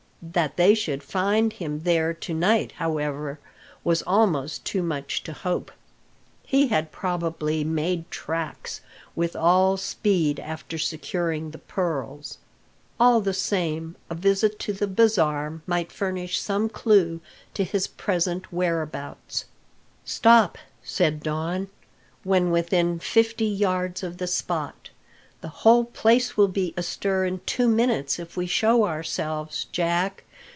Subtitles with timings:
[0.33, 3.39] That they should find him there to night, however,
[3.83, 5.71] was almost too much to hope.
[6.45, 8.81] He had probably "made tracks"
[9.15, 12.37] with all speed after securing the pearls.
[12.99, 17.19] All the same, a visit to the bazaar might furnish some clue
[17.55, 19.45] to his present whereabouts.
[20.05, 21.67] "Stop!" said Don,
[22.23, 24.75] when within fifty yards of the spot.
[25.41, 30.23] "The whole place will be astir in two minutes if we show ourselves, Jack.